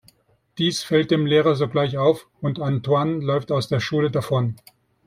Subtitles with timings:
[0.57, 4.55] Dies fällt dem Lehrer sogleich auf, und Antoine läuft aus der Schule davon.